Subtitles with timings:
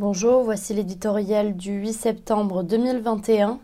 [0.00, 3.58] Bonjour, voici l'éditorial du 8 septembre 2021,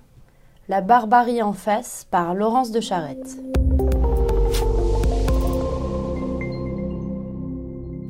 [0.68, 3.38] La barbarie en face par Laurence de Charette.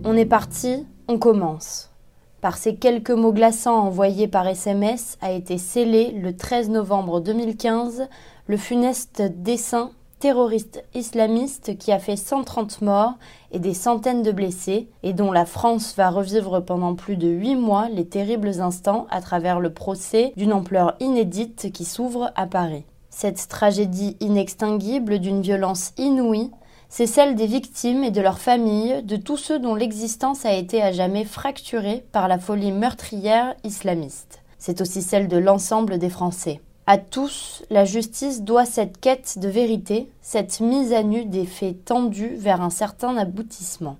[0.02, 1.92] On est parti, on commence.
[2.40, 8.08] Par ces quelques mots glaçants envoyés par SMS a été scellé le 13 novembre 2015
[8.48, 13.14] le funeste dessin terroriste islamiste qui a fait 130 morts
[13.52, 17.56] et des centaines de blessés, et dont la France va revivre pendant plus de huit
[17.56, 22.84] mois les terribles instants à travers le procès d'une ampleur inédite qui s'ouvre à Paris.
[23.10, 26.50] Cette tragédie inextinguible d'une violence inouïe,
[26.88, 30.82] c'est celle des victimes et de leurs familles, de tous ceux dont l'existence a été
[30.82, 34.40] à jamais fracturée par la folie meurtrière islamiste.
[34.58, 36.60] C'est aussi celle de l'ensemble des Français.
[36.88, 41.84] À tous, la justice doit cette quête de vérité, cette mise à nu des faits
[41.84, 43.96] tendus vers un certain aboutissement.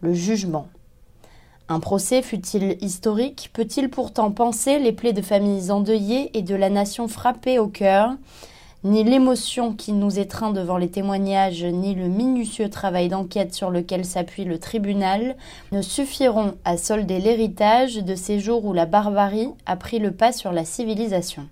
[0.00, 0.68] Le jugement.
[1.68, 6.70] Un procès, fut-il historique, peut-il pourtant penser les plaies de familles endeuillées et de la
[6.70, 8.12] nation frappée au cœur?
[8.84, 14.04] Ni l'émotion qui nous étreint devant les témoignages, ni le minutieux travail d'enquête sur lequel
[14.04, 15.36] s'appuie le tribunal
[15.72, 20.30] ne suffiront à solder l'héritage de ces jours où la barbarie a pris le pas
[20.30, 21.48] sur la civilisation.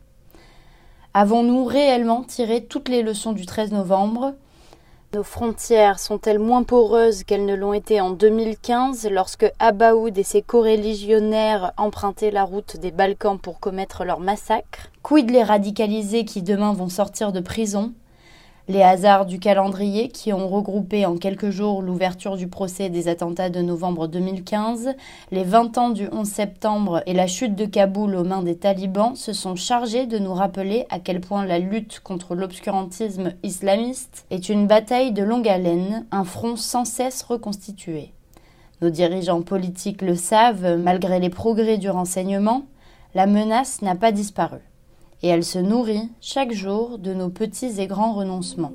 [1.15, 4.33] Avons-nous réellement tiré toutes les leçons du 13 novembre?
[5.13, 10.41] Nos frontières sont-elles moins poreuses qu'elles ne l'ont été en 2015 lorsque Abaoud et ses
[10.41, 14.89] coreligionnaires empruntaient la route des Balkans pour commettre leur massacre?
[15.03, 17.93] Quid les radicalisés qui demain vont sortir de prison?
[18.69, 23.51] Les hasards du calendrier qui ont regroupé en quelques jours l'ouverture du procès des attentats
[23.51, 24.95] de novembre 2015,
[25.33, 29.17] les 20 ans du 11 septembre et la chute de Kaboul aux mains des talibans
[29.17, 34.49] se sont chargés de nous rappeler à quel point la lutte contre l'obscurantisme islamiste est
[34.49, 38.13] une bataille de longue haleine, un front sans cesse reconstitué.
[38.81, 42.63] Nos dirigeants politiques le savent, malgré les progrès du renseignement,
[43.15, 44.59] la menace n'a pas disparu
[45.23, 48.73] et elle se nourrit chaque jour de nos petits et grands renoncements.